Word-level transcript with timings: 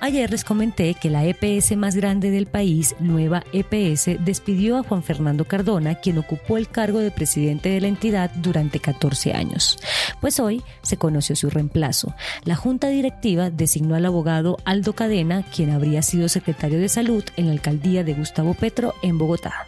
Ayer 0.00 0.30
les 0.30 0.44
comenté 0.44 0.94
que 0.94 1.10
la 1.10 1.24
EPS 1.24 1.76
más 1.76 1.96
grande 1.96 2.30
del 2.30 2.46
país, 2.46 2.94
Nueva 3.00 3.42
EPS, 3.52 4.24
despidió 4.24 4.78
a 4.78 4.84
Juan 4.84 5.02
Fernando 5.02 5.44
Cardona, 5.44 5.96
quien 5.96 6.18
ocupó 6.18 6.56
el 6.56 6.68
cargo 6.68 7.00
de 7.00 7.10
presidente 7.10 7.68
de 7.68 7.80
la 7.80 7.88
entidad 7.88 8.30
durante 8.36 8.78
14 8.78 9.32
años. 9.32 9.76
Pues 10.20 10.38
hoy 10.38 10.62
se 10.82 10.98
conoció 10.98 11.34
su 11.34 11.50
reemplazo. 11.50 12.14
La 12.44 12.54
junta 12.54 12.88
directiva 12.88 13.50
designó 13.50 13.96
al 13.96 14.06
abogado 14.06 14.58
Aldo 14.64 14.92
Cadena, 14.92 15.42
quien 15.42 15.70
habría 15.70 16.02
sido 16.02 16.28
secretario 16.28 16.78
de 16.78 16.88
salud 16.88 17.24
en 17.36 17.46
la 17.46 17.52
alcaldía 17.52 18.04
de 18.04 18.14
Gustavo 18.14 18.54
Petro 18.54 18.94
en 19.02 19.18
Bogotá. 19.18 19.66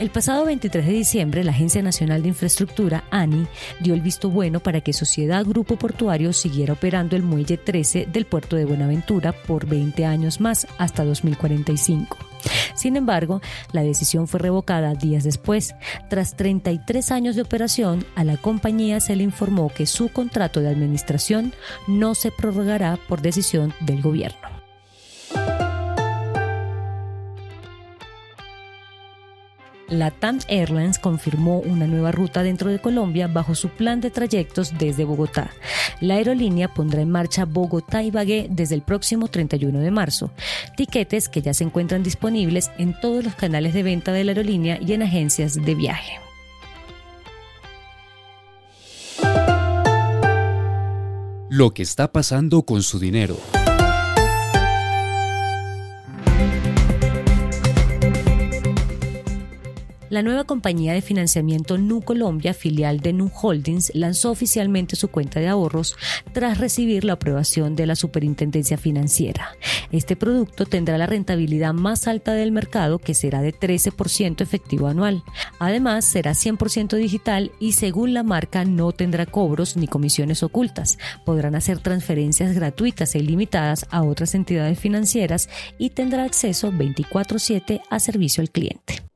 El 0.00 0.08
pasado 0.08 0.46
23 0.46 0.86
de 0.86 0.92
diciembre, 0.92 1.44
la 1.44 1.50
Agencia 1.50 1.82
Nacional 1.82 2.22
de 2.22 2.28
Infraestructura, 2.28 3.04
ANI, 3.10 3.46
dio 3.80 3.92
el 3.92 4.00
visto 4.00 4.30
bueno 4.30 4.58
para 4.60 4.80
que 4.80 4.94
Sociedad 4.94 5.44
Grupo 5.44 5.76
Portuario 5.76 6.32
siguiera 6.32 6.72
operando 6.72 7.16
el 7.16 7.22
muelle 7.22 7.58
13 7.58 8.06
del 8.10 8.24
puerto 8.24 8.56
de 8.56 8.64
Buenaventura 8.64 9.32
por 9.32 9.66
20 9.66 10.06
años 10.06 10.40
más, 10.40 10.66
hasta 10.78 11.04
2045. 11.04 12.16
Sin 12.74 12.96
embargo, 12.96 13.42
la 13.72 13.82
decisión 13.82 14.26
fue 14.26 14.40
revocada 14.40 14.94
días 14.94 15.22
después. 15.22 15.74
Tras 16.08 16.34
33 16.34 17.10
años 17.10 17.36
de 17.36 17.42
operación, 17.42 18.06
a 18.14 18.24
la 18.24 18.38
compañía 18.38 19.00
se 19.00 19.16
le 19.16 19.24
informó 19.24 19.68
que 19.68 19.84
su 19.84 20.08
contrato 20.08 20.60
de 20.60 20.70
administración 20.70 21.52
no 21.86 22.14
se 22.14 22.32
prorrogará 22.32 22.98
por 23.06 23.20
decisión 23.20 23.74
del 23.80 24.00
gobierno. 24.00 24.59
La 29.90 30.10
TAM 30.10 30.38
Airlines 30.48 30.98
confirmó 30.98 31.58
una 31.58 31.86
nueva 31.86 32.12
ruta 32.12 32.42
dentro 32.42 32.70
de 32.70 32.78
Colombia 32.78 33.26
bajo 33.28 33.54
su 33.54 33.68
plan 33.68 34.00
de 34.00 34.10
trayectos 34.10 34.72
desde 34.78 35.04
Bogotá. 35.04 35.50
La 36.00 36.14
aerolínea 36.14 36.72
pondrá 36.72 37.02
en 37.02 37.10
marcha 37.10 37.44
Bogotá 37.44 38.02
y 38.02 38.10
Bagué 38.10 38.46
desde 38.48 38.76
el 38.76 38.82
próximo 38.82 39.28
31 39.28 39.80
de 39.80 39.90
marzo. 39.90 40.30
Tiquetes 40.76 41.28
que 41.28 41.42
ya 41.42 41.52
se 41.52 41.64
encuentran 41.64 42.02
disponibles 42.02 42.70
en 42.78 42.98
todos 43.00 43.24
los 43.24 43.34
canales 43.34 43.74
de 43.74 43.82
venta 43.82 44.12
de 44.12 44.24
la 44.24 44.30
aerolínea 44.30 44.78
y 44.80 44.92
en 44.92 45.02
agencias 45.02 45.54
de 45.54 45.74
viaje. 45.74 46.20
Lo 51.48 51.74
que 51.74 51.82
está 51.82 52.12
pasando 52.12 52.62
con 52.62 52.84
su 52.84 53.00
dinero. 53.00 53.36
La 60.10 60.22
nueva 60.22 60.42
compañía 60.42 60.92
de 60.92 61.02
financiamiento 61.02 61.78
Nu 61.78 62.02
Colombia, 62.02 62.52
filial 62.52 62.98
de 62.98 63.12
Nu 63.12 63.30
Holdings, 63.32 63.92
lanzó 63.94 64.32
oficialmente 64.32 64.96
su 64.96 65.06
cuenta 65.06 65.38
de 65.38 65.46
ahorros 65.46 65.94
tras 66.32 66.58
recibir 66.58 67.04
la 67.04 67.12
aprobación 67.12 67.76
de 67.76 67.86
la 67.86 67.94
Superintendencia 67.94 68.76
Financiera. 68.76 69.50
Este 69.92 70.16
producto 70.16 70.66
tendrá 70.66 70.98
la 70.98 71.06
rentabilidad 71.06 71.74
más 71.74 72.08
alta 72.08 72.34
del 72.34 72.50
mercado, 72.50 72.98
que 72.98 73.14
será 73.14 73.40
de 73.40 73.54
13% 73.54 74.40
efectivo 74.40 74.88
anual. 74.88 75.22
Además, 75.60 76.06
será 76.06 76.32
100% 76.32 76.96
digital 76.96 77.52
y 77.60 77.72
según 77.72 78.12
la 78.12 78.24
marca 78.24 78.64
no 78.64 78.90
tendrá 78.90 79.26
cobros 79.26 79.76
ni 79.76 79.86
comisiones 79.86 80.42
ocultas. 80.42 80.98
Podrán 81.24 81.54
hacer 81.54 81.78
transferencias 81.78 82.52
gratuitas 82.52 83.14
e 83.14 83.20
ilimitadas 83.20 83.86
a 83.90 84.02
otras 84.02 84.34
entidades 84.34 84.76
financieras 84.76 85.48
y 85.78 85.90
tendrá 85.90 86.24
acceso 86.24 86.72
24/7 86.72 87.80
a 87.88 88.00
servicio 88.00 88.40
al 88.40 88.50
cliente. 88.50 89.09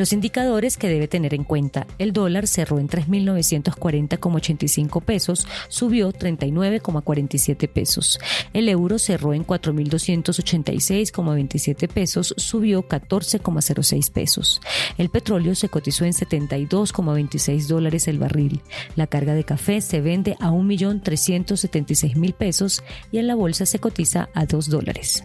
Los 0.00 0.12
indicadores 0.14 0.78
que 0.78 0.88
debe 0.88 1.08
tener 1.08 1.34
en 1.34 1.44
cuenta. 1.44 1.86
El 1.98 2.14
dólar 2.14 2.46
cerró 2.46 2.78
en 2.78 2.88
3.940,85 2.88 5.02
pesos, 5.02 5.46
subió 5.68 6.10
39,47 6.10 7.68
pesos. 7.68 8.18
El 8.54 8.70
euro 8.70 8.98
cerró 8.98 9.34
en 9.34 9.46
4.286,27 9.46 11.86
pesos, 11.86 12.32
subió 12.38 12.88
14,06 12.88 14.10
pesos. 14.10 14.62
El 14.96 15.10
petróleo 15.10 15.54
se 15.54 15.68
cotizó 15.68 16.06
en 16.06 16.14
72,26 16.14 17.66
dólares 17.66 18.08
el 18.08 18.18
barril. 18.18 18.62
La 18.96 19.06
carga 19.06 19.34
de 19.34 19.44
café 19.44 19.82
se 19.82 20.00
vende 20.00 20.34
a 20.40 20.50
1.376.000 20.50 22.32
pesos 22.32 22.82
y 23.12 23.18
en 23.18 23.26
la 23.26 23.34
bolsa 23.34 23.66
se 23.66 23.80
cotiza 23.80 24.30
a 24.32 24.46
2 24.46 24.70
dólares. 24.70 25.24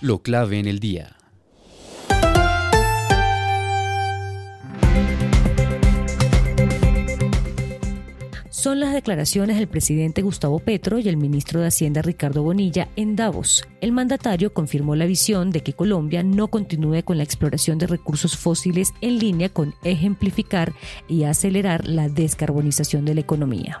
Lo 0.00 0.22
clave 0.22 0.60
en 0.60 0.66
el 0.66 0.78
día. 0.78 1.18
son 8.68 8.80
las 8.80 8.92
declaraciones 8.92 9.56
del 9.56 9.66
presidente 9.66 10.20
Gustavo 10.20 10.58
Petro 10.58 10.98
y 10.98 11.08
el 11.08 11.16
ministro 11.16 11.60
de 11.60 11.68
Hacienda 11.68 12.02
Ricardo 12.02 12.42
Bonilla 12.42 12.88
en 12.96 13.16
Davos. 13.16 13.66
El 13.80 13.92
mandatario 13.92 14.52
confirmó 14.52 14.94
la 14.94 15.06
visión 15.06 15.52
de 15.52 15.62
que 15.62 15.72
Colombia 15.72 16.22
no 16.22 16.48
continúe 16.48 17.02
con 17.02 17.16
la 17.16 17.22
exploración 17.22 17.78
de 17.78 17.86
recursos 17.86 18.36
fósiles 18.36 18.92
en 19.00 19.20
línea 19.20 19.48
con 19.48 19.74
ejemplificar 19.84 20.74
y 21.08 21.24
acelerar 21.24 21.86
la 21.88 22.10
descarbonización 22.10 23.06
de 23.06 23.14
la 23.14 23.20
economía. 23.20 23.80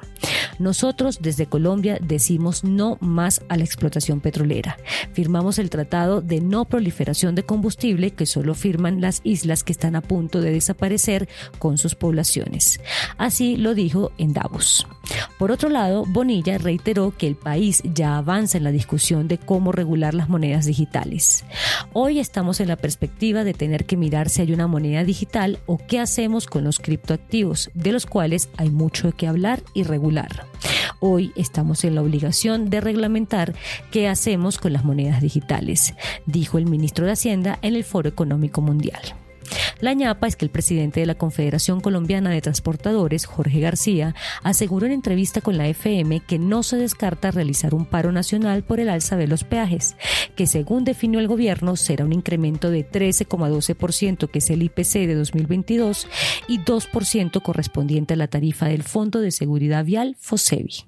Nosotros 0.58 1.18
desde 1.20 1.46
Colombia 1.46 1.98
decimos 2.00 2.64
no 2.64 2.98
más 3.00 3.42
a 3.48 3.56
la 3.56 3.64
explotación 3.64 4.20
petrolera. 4.20 4.76
Firmamos 5.12 5.58
el 5.58 5.70
tratado 5.70 6.20
de 6.20 6.40
no 6.40 6.64
proliferación 6.64 7.34
de 7.34 7.44
combustible 7.44 8.10
que 8.10 8.26
solo 8.26 8.54
firman 8.54 9.00
las 9.00 9.20
islas 9.24 9.64
que 9.64 9.72
están 9.72 9.96
a 9.96 10.00
punto 10.00 10.40
de 10.40 10.52
desaparecer 10.52 11.28
con 11.58 11.78
sus 11.78 11.94
poblaciones. 11.94 12.80
Así 13.16 13.56
lo 13.56 13.74
dijo 13.74 14.12
en 14.18 14.32
Davos. 14.32 14.86
Por 15.38 15.50
otro 15.50 15.68
lado, 15.68 16.04
Bonilla 16.06 16.58
reiteró 16.58 17.14
que 17.16 17.26
el 17.26 17.36
país 17.36 17.82
ya 17.84 18.16
avanza 18.16 18.58
en 18.58 18.64
la 18.64 18.72
discusión 18.72 19.28
de 19.28 19.38
cómo 19.38 19.72
regular 19.72 20.14
las 20.14 20.28
monedas 20.28 20.66
digitales. 20.66 21.44
Hoy 21.92 22.18
estamos 22.18 22.60
en 22.60 22.68
la 22.68 22.76
perspectiva 22.76 23.44
de 23.44 23.54
tener 23.54 23.84
que 23.84 23.96
mirar 23.96 24.28
si 24.28 24.42
hay 24.42 24.52
una 24.52 24.66
moneda 24.66 25.04
digital 25.04 25.58
o 25.66 25.78
qué 25.78 26.00
hacemos 26.00 26.46
con 26.46 26.64
los 26.64 26.78
criptoactivos, 26.78 27.70
de 27.74 27.92
los 27.92 28.06
cuales 28.06 28.48
hay 28.56 28.70
mucho 28.70 29.12
que 29.12 29.26
hablar 29.26 29.62
y 29.74 29.84
regular. 29.84 30.46
Hoy 31.00 31.32
estamos 31.36 31.84
en 31.84 31.94
la 31.94 32.02
obligación 32.02 32.70
de 32.70 32.80
reglamentar 32.80 33.54
qué 33.90 34.08
hacemos 34.08 34.58
con 34.58 34.72
las 34.72 34.84
monedas 34.84 35.20
digitales, 35.20 35.94
dijo 36.26 36.58
el 36.58 36.66
ministro 36.66 37.06
de 37.06 37.12
Hacienda 37.12 37.58
en 37.62 37.76
el 37.76 37.84
Foro 37.84 38.08
Económico 38.08 38.60
Mundial. 38.60 39.00
La 39.80 39.94
ñapa 39.94 40.26
es 40.26 40.36
que 40.36 40.44
el 40.44 40.50
presidente 40.50 41.00
de 41.00 41.06
la 41.06 41.14
Confederación 41.14 41.80
Colombiana 41.80 42.30
de 42.30 42.40
Transportadores, 42.40 43.26
Jorge 43.26 43.60
García, 43.60 44.14
aseguró 44.42 44.86
en 44.86 44.92
entrevista 44.92 45.40
con 45.40 45.56
la 45.56 45.68
FM 45.68 46.20
que 46.20 46.38
no 46.38 46.62
se 46.62 46.76
descarta 46.76 47.30
realizar 47.30 47.74
un 47.74 47.86
paro 47.86 48.12
nacional 48.12 48.64
por 48.64 48.80
el 48.80 48.88
alza 48.88 49.16
de 49.16 49.28
los 49.28 49.44
peajes, 49.44 49.96
que 50.36 50.46
según 50.46 50.84
definió 50.84 51.20
el 51.20 51.28
gobierno 51.28 51.76
será 51.76 52.04
un 52.04 52.12
incremento 52.12 52.70
de 52.70 52.88
13,12% 52.88 54.30
que 54.30 54.38
es 54.38 54.50
el 54.50 54.62
IPC 54.62 55.06
de 55.06 55.14
2022 55.14 56.08
y 56.48 56.58
2% 56.60 57.42
correspondiente 57.42 58.14
a 58.14 58.16
la 58.16 58.28
tarifa 58.28 58.66
del 58.66 58.82
Fondo 58.82 59.20
de 59.20 59.30
Seguridad 59.30 59.84
Vial 59.84 60.16
FOSEVI. 60.18 60.86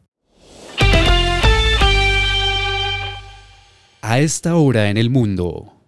A 4.02 4.18
esta 4.18 4.56
hora 4.56 4.90
en 4.90 4.96
el 4.96 5.10
mundo. 5.10 5.79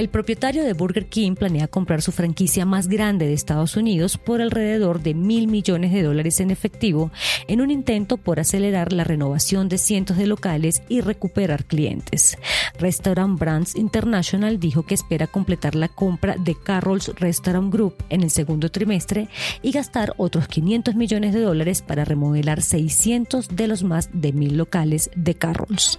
El 0.00 0.08
propietario 0.08 0.64
de 0.64 0.72
Burger 0.72 1.10
King 1.10 1.34
planea 1.34 1.68
comprar 1.68 2.00
su 2.00 2.10
franquicia 2.10 2.64
más 2.64 2.88
grande 2.88 3.26
de 3.26 3.34
Estados 3.34 3.76
Unidos 3.76 4.16
por 4.16 4.40
alrededor 4.40 5.02
de 5.02 5.12
mil 5.12 5.46
millones 5.46 5.92
de 5.92 6.02
dólares 6.02 6.40
en 6.40 6.50
efectivo 6.50 7.10
en 7.48 7.60
un 7.60 7.70
intento 7.70 8.16
por 8.16 8.40
acelerar 8.40 8.94
la 8.94 9.04
renovación 9.04 9.68
de 9.68 9.76
cientos 9.76 10.16
de 10.16 10.26
locales 10.26 10.82
y 10.88 11.02
recuperar 11.02 11.66
clientes. 11.66 12.38
Restaurant 12.78 13.38
Brands 13.38 13.76
International 13.76 14.58
dijo 14.58 14.84
que 14.84 14.94
espera 14.94 15.26
completar 15.26 15.74
la 15.74 15.88
compra 15.88 16.36
de 16.38 16.54
Carroll's 16.54 17.12
Restaurant 17.16 17.70
Group 17.70 17.96
en 18.08 18.22
el 18.22 18.30
segundo 18.30 18.70
trimestre 18.70 19.28
y 19.60 19.70
gastar 19.70 20.14
otros 20.16 20.48
500 20.48 20.94
millones 20.94 21.34
de 21.34 21.42
dólares 21.42 21.82
para 21.82 22.06
remodelar 22.06 22.62
600 22.62 23.48
de 23.54 23.68
los 23.68 23.82
más 23.82 24.08
de 24.14 24.32
mil 24.32 24.56
locales 24.56 25.10
de 25.14 25.34
Carroll's. 25.34 25.98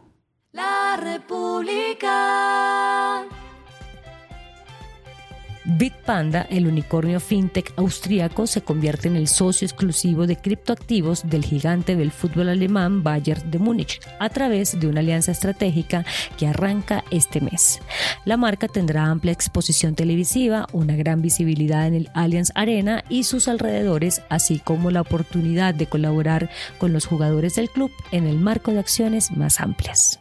Bitpanda, 5.81 6.43
el 6.51 6.67
unicornio 6.67 7.19
fintech 7.19 7.73
austríaco, 7.75 8.45
se 8.45 8.61
convierte 8.61 9.07
en 9.07 9.15
el 9.15 9.27
socio 9.27 9.65
exclusivo 9.65 10.27
de 10.27 10.35
criptoactivos 10.35 11.27
del 11.27 11.43
gigante 11.43 11.95
del 11.95 12.11
fútbol 12.11 12.49
alemán 12.49 13.01
Bayern 13.01 13.49
de 13.49 13.57
Múnich 13.57 13.99
a 14.19 14.29
través 14.29 14.79
de 14.79 14.85
una 14.85 14.99
alianza 14.99 15.31
estratégica 15.31 16.05
que 16.37 16.45
arranca 16.45 17.03
este 17.09 17.41
mes. 17.41 17.79
La 18.25 18.37
marca 18.37 18.67
tendrá 18.67 19.05
amplia 19.05 19.33
exposición 19.33 19.95
televisiva, 19.95 20.67
una 20.71 20.95
gran 20.95 21.23
visibilidad 21.23 21.87
en 21.87 21.95
el 21.95 22.11
Allianz 22.13 22.51
Arena 22.53 23.03
y 23.09 23.23
sus 23.23 23.47
alrededores, 23.47 24.21
así 24.29 24.59
como 24.59 24.91
la 24.91 25.01
oportunidad 25.01 25.73
de 25.73 25.87
colaborar 25.87 26.51
con 26.77 26.93
los 26.93 27.07
jugadores 27.07 27.55
del 27.55 27.71
club 27.71 27.89
en 28.11 28.27
el 28.27 28.37
marco 28.37 28.71
de 28.71 28.77
acciones 28.77 29.31
más 29.31 29.59
amplias. 29.59 30.19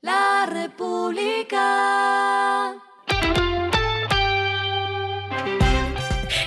La 0.00 0.46
República. 0.46 0.83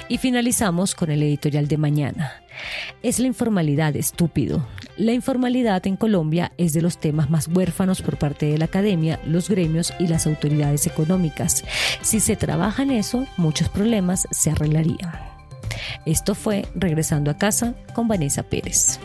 Y 0.09 0.17
finalizamos 0.17 0.95
con 0.95 1.11
el 1.11 1.21
editorial 1.21 1.67
de 1.67 1.77
mañana. 1.77 2.33
Es 3.03 3.19
la 3.19 3.27
informalidad, 3.27 3.95
estúpido. 3.95 4.65
La 4.95 5.11
informalidad 5.11 5.85
en 5.85 5.97
Colombia 5.97 6.51
es 6.57 6.73
de 6.73 6.81
los 6.81 6.97
temas 6.97 7.29
más 7.29 7.47
huérfanos 7.47 8.01
por 8.01 8.17
parte 8.17 8.47
de 8.47 8.57
la 8.57 8.65
academia, 8.65 9.19
los 9.25 9.49
gremios 9.49 9.93
y 9.99 10.07
las 10.07 10.25
autoridades 10.25 10.87
económicas. 10.87 11.63
Si 12.01 12.19
se 12.19 12.35
trabaja 12.35 12.83
en 12.83 12.91
eso, 12.91 13.27
muchos 13.37 13.69
problemas 13.69 14.27
se 14.31 14.51
arreglarían. 14.51 15.11
Esto 16.05 16.35
fue 16.35 16.65
Regresando 16.73 17.29
a 17.29 17.37
casa 17.37 17.75
con 17.93 18.07
Vanessa 18.07 18.43
Pérez. 18.43 18.99